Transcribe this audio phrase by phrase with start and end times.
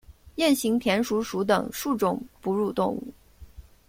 [0.37, 3.13] 鼹形田鼠属等数种哺乳动物。